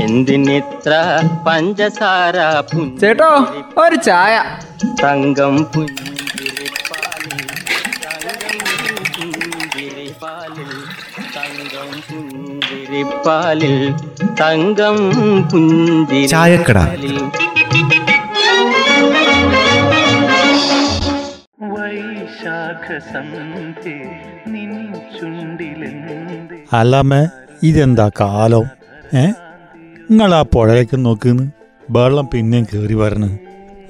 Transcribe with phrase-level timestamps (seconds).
[0.00, 0.92] എന്തിനിത്ര
[1.46, 2.36] പഞ്ചസാര
[3.00, 3.28] ചേട്ടോ
[3.78, 4.34] ഒരു ചായ.
[5.02, 7.42] തങ്കം പുഞ്ചിരിപ്പാലിൽ
[11.36, 13.76] തങ്കം പുഞ്ചിരിപ്പാലിൽ
[14.40, 14.96] തങ്കം
[15.50, 17.18] പുഞ്ചിരിപ്പാലിൽ
[26.72, 27.22] അല്ലമ്മേ
[27.62, 28.64] ഇതെന്താ കാലം?
[29.14, 29.24] ഏ?
[30.10, 31.42] നിങ്ങൾ ആ പുഴയൊക്കെ നോക്കുന്നു?
[31.90, 33.24] വെള്ളം പിന്നെയും കേറി വരണ.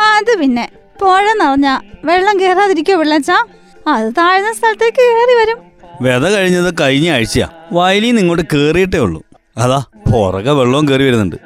[0.01, 0.69] അത് പിന്നെ.
[1.01, 3.31] പുഴ നിറഞ്ഞ വെള്ളം കേറാതിരിക്കോ വെള്ളച്ച?
[3.89, 5.59] അത് താഴ്ന്ന സ്ഥലത്തേക്ക് കയറി വരും.
[6.01, 7.49] വെത കഴിഞ്ഞത് കഴിഞ്ഞ ആഴ്ചയാ.
[7.73, 9.23] വയലിൽ നിന്ന് ഇങ്ങോട്ട് കേറിയിട്ടേ ഉള്ളൂ.
[9.59, 11.37] അതാ പുറകെ വെള്ളവും കേറി വരുന്നുണ്ട്.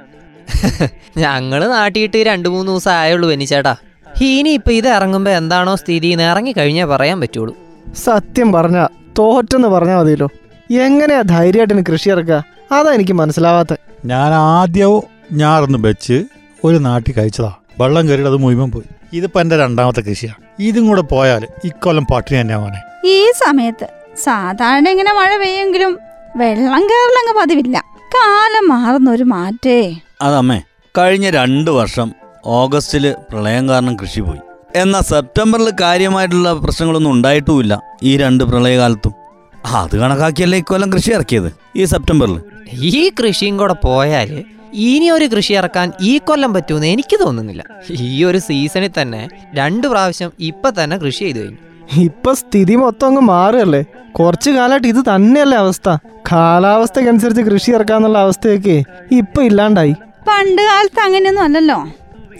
[1.16, 3.76] ഞങ്ങൾ നാട്ടിയിട്ട് രണ്ടു മൂന്ന് ദിവസം ആയുള്ളൂ ചേട്ടാ
[4.22, 7.54] ഇനി ഇപ്പൊ ഇത് ഇറങ്ങുമ്പോ എന്താണോ സ്ഥിതി ഇറങ്ങി കഴിഞ്ഞാ പറയാൻ പറ്റുള്ളൂ.
[7.94, 8.86] സത്യം പറഞ്ഞ
[9.18, 10.28] തോറ്റെന്ന് പറഞ്ഞാൽ മതിയല്ലോ.
[10.70, 12.44] എങ്ങനെയാ ധൈര്യമായിട്ടിന് കൃഷി ഇറക്കുക?
[12.72, 13.76] അതാ എനിക്ക് മനസ്സിലാവാത്ത.
[14.04, 16.24] ഞാൻ ആദ്യവും ഞാറൊന്ന് വെച്ച്
[16.64, 17.52] ഒരു നാട്ടിൽ കഴിച്ചതാ.
[17.80, 18.84] വെള്ളം കയറിയിട്ട് അത് മുഴുവൻ പോയി.
[19.12, 23.86] ഇതിപ്പോ എന്റെ രണ്ടാമത്തെ കൃഷിയാണ് ഇതും കൂടെ പോയാൽ ഇക്കൊല്ലം പട്ടിണി തന്നെയാ ആവാനെ ഈ സമയത്ത്
[24.24, 25.98] സാധാരണ ഇങ്ങനെ മഴ പെയ്യെങ്കിലും
[26.36, 27.84] വെള്ളം കയറലങ്ങ് പതിവില്ല.
[28.14, 29.96] കാലം മാറുന്ന ഒരു മാറ്റേ.
[30.22, 30.62] അതമ്മേ
[30.98, 32.12] കഴിഞ്ഞ രണ്ടു വർഷം
[32.44, 34.38] ഓഗസ്റ്റിൽ പ്രളയം കാരണം കൃഷി പോയി.
[34.74, 39.17] എന്നാൽ സെപ്റ്റംബറിൽ കാര്യമായിട്ടുള്ള പ്രശ്നങ്ങളൊന്നും ഉണ്ടായിട്ടുമില്ല ഈ രണ്ട് പ്രളയകാലത്തും.
[39.64, 42.38] അത് കണക്കാക്കിയല്ലേ ഇക്കൊല്ലം കൃഷി ഇറക്കിയത് ഈ സെപ്റ്റംബറിൽ?
[42.72, 47.62] ഈ കൃഷിയും കൂടെ പോയാൽ ഇനി ഒരു കൃഷി ഇറക്കാൻ ഈ കൊല്ലം പറ്റുമെന്ന് എനിക്ക് തോന്നുന്നില്ല.
[47.90, 51.58] ഈ ഒരു സീസണിൽ തന്നെ രണ്ടു പ്രാവശ്യം ഇപ്പൊ തന്നെ കൃഷി ചെയ്തു കഴിഞ്ഞു.
[51.96, 53.82] ഇപ്പൊ സ്ഥിതി മൊത്തം അങ്ങ് മാറുകയല്ലേ?
[54.12, 55.88] കുറച്ചു കാലമായിട്ട് ഇത് തന്നെയല്ലേ അവസ്ഥ.
[56.32, 59.92] കാലാവസ്ഥക്കനുസരിച്ച് കൃഷി ഇറക്കാന്നുള്ള അവസ്ഥയൊക്കെ ഇപ്പൊ ഇല്ലാണ്ടായി.
[60.28, 61.84] പണ്ട് കാലത്ത് അങ്ങനെയൊന്നും അല്ലല്ലോ.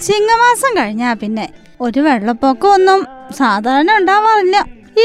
[0.07, 1.49] ചിങ്ങമാസം കഴിഞ്ഞാ പിന്നെ
[1.81, 4.57] ഒരു വെള്ളപ്പൊക്കം ഒന്നും സാധാരണ ഉണ്ടാവാറില്ല.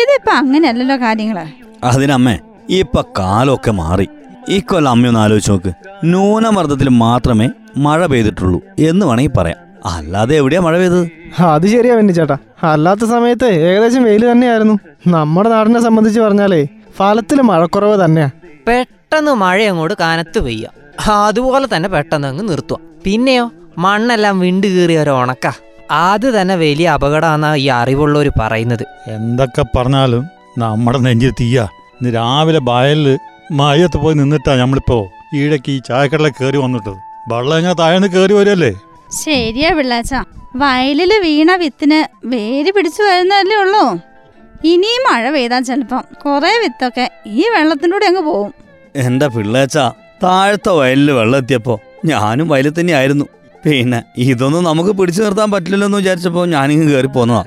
[0.02, 1.46] ഇതിപ്പോ അങ്ങനെയല്ലല്ലോ കാര്യങ്ങൾ.
[1.84, 2.40] അതിനമ്മേ
[2.70, 4.08] ഇപ്പൊ കാലമൊക്കെ മാറി.
[4.48, 5.72] ഇക്കൊല്ലം അമ്മയൊന്ന് ആലോചിച്ച് നോക്ക്.
[6.04, 9.58] ന്യൂനമർദ്ദത്തിൽ മാത്രമേ മഴ പെയ്തിട്ടുള്ളൂ എന്ന് വേണമെങ്കിൽ പറയാം.
[9.86, 11.08] അല്ലാതെ എവിടെയാ മഴ പെയ്തത്?
[11.42, 12.38] അത് ശരിയാ വെന്നി ചേട്ടാ.
[12.64, 14.80] അല്ലാത്ത സമയത്ത് ഏകദേശം വെയിൽ തന്നെയായിരുന്നു.
[15.08, 16.68] നമ്മുടെ നാടിനെ സംബന്ധിച്ച് പറഞ്ഞാലേ
[16.98, 18.30] ഫലത്തിൽ മഴക്കുറവ് തന്നെയാ.
[18.68, 20.68] പെട്ടെന്ന് മഴ അങ്ങോട്ട് കനത്ത് പെയ്യ.
[21.08, 25.48] അതുപോലെ തന്നെ പെട്ടെന്ന് അങ്ങ് നിർത്തുക പിന്നെയോ മണ്ണെല്ലാം വിണ്ട് കീറിയ ഒരു ഉണക്ക.
[25.92, 28.84] അത് തന്നെ വലിയ അപകടമാണ് ഈ അറിവുള്ളവർ പറയുന്നത്.
[29.08, 31.58] എന്തൊക്കെ പറഞ്ഞാലും നമ്മുടെ നെഞ്ചിൽ തീയ
[31.98, 33.08] ഇന്ന് രാവിലെ വയലിൽ
[33.60, 34.98] മയത്ത് പോയി നിന്നിട്ടാ നമ്മളിപ്പോ
[35.40, 36.98] ഈടക്ക് ഈ ചായക്കടല കയറി വന്നിട്ടത്.
[37.32, 38.72] വെള്ളം എങ്ങനെ താഴ്ന്ന് കയറി വരുമല്ലേ
[39.24, 40.14] ശരിയാ പിള്ളാച്ച.
[40.56, 42.00] വയലിൽ വീണ വിത്തിന്
[42.32, 43.84] വേര് പിടിച്ചു വരുന്നതല്ലേ ഉള്ളൂ.
[44.72, 47.06] ഇനിയും മഴ പെയ്താൽ ചിലപ്പം കുറെ വിത്തൊക്കെ
[47.40, 48.52] ഈ വെള്ളത്തിലൂടെ അങ്ങ് പോവും.
[48.96, 49.78] എന്റെ പിള്ളേച്ച
[50.24, 51.76] താഴത്തെ വയലിൽ വെള്ളം എത്തിയപ്പോ
[52.06, 53.26] ഞാനും വയലിൽ തന്നെയായിരുന്നു.
[53.66, 57.44] പിന്നെ ഇതൊന്നും നമുക്ക് പിടിച്ചു നിർത്താൻ പറ്റില്ലല്ലോ എന്ന് വിചാരിച്ചപ്പോ ഞാനിങ്ങ് കയറി പോന്നതാ.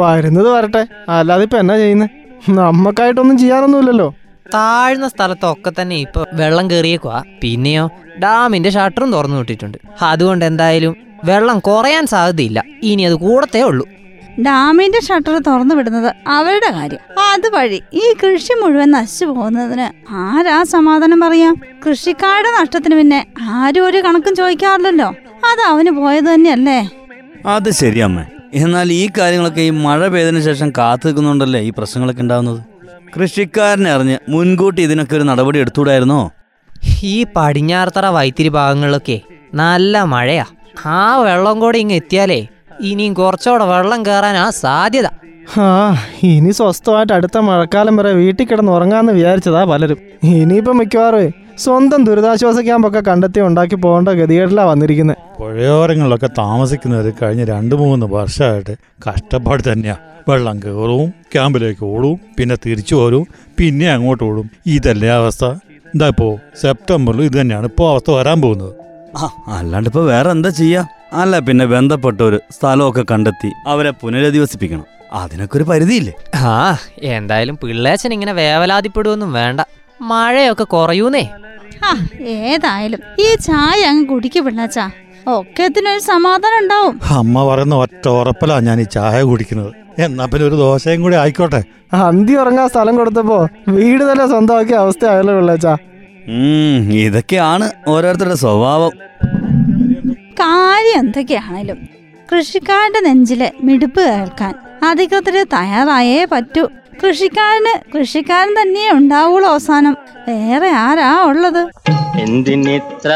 [0.00, 0.82] വരുന്നത് വരട്ടെ.
[1.08, 2.14] അല്ലാതെ ഇപ്പൊ എന്നാ ചെയ്യുന്നത്
[2.48, 4.14] നമ്മക്കായിട്ടൊന്നും ചെയ്യാനൊന്നുമില്ലല്ലോ.
[4.54, 9.78] താഴ്ന്ന സ്ഥലത്തൊക്കെ തന്നെ ഇപ്പൊ വെള്ളം കയറിയേക്കുവാ പിന്നെയോ ഡാമിന്റെ ഷട്ടറും തുറന്നു വിട്ടിട്ടുണ്ട്.
[10.02, 12.62] അതുകൊണ്ട് എന്തായാലും വെള്ളം കുറയാൻ സാധ്യതയില്ല.
[12.82, 13.86] ഇനി അത് കൂടത്തേ ഉള്ളൂ.
[14.46, 16.98] ഡാമിന്റെ ഷട്ടർ തുറന്നു വിടുന്നത് അവരുടെ കാര്യം.
[17.18, 21.54] അതുവഴി ഈ കൃഷി മുഴുവൻ നശിച്ചു പോകുന്നതിന് ആരാ സമാധാനം പറയാ?
[21.86, 25.08] കൃഷിക്കാരുടെ നഷ്ടത്തിന് പിന്നെ ആരും ഒരു കണക്കും ചോദിക്കാറില്ലല്ലോ.
[25.50, 26.80] അത് അവന് പോയത് തന്നെയല്ലേ?
[27.46, 28.24] അത് ശരിയമ്മേ.
[28.54, 32.60] എന്നാൽ ഈ കാര്യങ്ങളൊക്കെ ഈ മഴ പെയ്തതിനു ശേഷം കാത്തു നിൽക്കുന്നുണ്ടല്ലേ ഈ പ്രശ്നങ്ങളൊക്കെ ഉണ്ടാവുന്നത്
[33.16, 36.30] കൃഷിക്കാരനെ അറിഞ്ഞ് മുൻകൂട്ടി ഇതിനൊക്കെ ഒരു നടപടി എടുത്തുകൂടായിരുന്നോ?
[37.04, 39.20] ഈ പടിഞ്ഞാറത്തറ വൈത്തിരി ഭാഗങ്ങളിലൊക്കെ
[39.54, 40.46] നല്ല മഴയാ.
[40.86, 42.46] ആ വെള്ളം കൂടെ ഇങ്ങ് എത്തിയാലേ
[42.80, 45.08] ഇനിയും കുറച്ചുകൂടെ വെള്ളം കയറാനാ സാധ്യത.
[45.58, 45.66] ആ
[46.22, 49.98] ഇനി സ്വസ്ഥമായിട്ട് അടുത്ത മഴക്കാലം വരെ വീട്ടിൽ കിടന്ന് ഉറങ്ങാന്ന് വിചാരിച്ചതാ പലരും.
[50.22, 51.32] ഇനിയിപ്പോ മിക്കവാറും
[51.64, 58.74] സ്വന്തം ദുരിതാശ്വാസ ക്യാമ്പൊക്കെ കണ്ടെത്തി ഉണ്ടാക്കി പോകേണ്ട ഗതികേടിലാണ് വന്നിരിക്കുന്നത് പുഴയോരങ്ങളിലൊക്കെ താമസിക്കുന്നവർ കഴിഞ്ഞ രണ്ട് മൂന്ന് വർഷമായിട്ട്
[59.06, 59.96] കഷ്ടപ്പാട് തന്നെയാ.
[60.28, 63.24] വെള്ളം കയറും ക്യാമ്പിലേക്ക് ഓടും പിന്നെ തിരിച്ചു വരും
[63.58, 64.50] പിന്നെ അങ്ങോട്ട് ഓടും.
[64.66, 65.44] ഇതല്ലേ അവസ്ഥ.
[65.94, 66.28] എന്താ ഇപ്പോ
[66.62, 68.72] സെപ്റ്റംബറിൽ ഇത് തന്നെയാണ് ഇപ്പോൾ അവസ്ഥ വരാൻ പോകുന്നത്.
[69.16, 70.82] ആ അല്ലാണ്ട് ഇപ്പൊ വേറെ എന്താ ചെയ്യാ?
[71.12, 74.86] അല്ല പിന്നെ ബന്ധപ്പെട്ടൊരു സ്ഥലമൊക്കെ കണ്ടെത്തി അവരെ പുനരധിവസിപ്പിക്കണം.
[75.12, 76.14] അതിനൊക്കെ ഒരു പരിധിയില്ലേ?
[76.36, 76.76] ആ
[77.16, 79.60] എന്തായാലും പിള്ളേച്ചൻ ഇങ്ങനെ വേവലാതിപ്പെടുവൊന്നും വേണ്ട.
[80.00, 81.22] മഴയൊക്കെ കുറയൂന്നേ.
[81.84, 84.90] ആ ഏതായാലും ഈ ചായ അങ്ങ് കുടിക്കു പിള്ളാച്ചാ
[85.28, 87.00] ഒക്കത്തിനൊരു സമാധാനം ഉണ്ടാവും.
[87.10, 89.72] അമ്മ പറയുന്ന ഒറ്റ ഉറപ്പിലാ ഞാൻ ഈ ചായ കുടിക്കുന്നത്.
[89.98, 91.62] എന്നാ പിന്നെ ഒരു ദോശയും കൂടി ആയിക്കോട്ടെ.
[91.92, 95.76] അന്തി ഉറങ്ങാൻ സ്ഥലം കൊടുത്തപ്പോ വീട് തന്നെ സ്വന്തമാക്കിയ അവസ്ഥയായല്ലോ പിള്ളേച്ചാ.
[96.26, 98.92] ഉം ഇതൊക്കെയാണ് ഓരോരുത്തരുടെ സ്വഭാവം.
[100.32, 101.88] കാര്യം എന്തൊക്കെയാണേലും.
[102.32, 104.54] കൃഷിക്കാരന്റെ നെഞ്ചിലെ മിടുപ്പ് കേൾക്കാൻ
[104.88, 106.68] അധികൃതർ തയ്യാറായേ പറ്റൂ.
[107.04, 109.96] കൃഷിക്കാരന് കൃഷിക്കാരൻ തന്നെ ഉണ്ടാവുള്ളൂ അവസാനം.
[110.28, 111.62] വേറെ ആരാ ഉള്ളത്?
[112.20, 113.10] എന്തിനിത്ര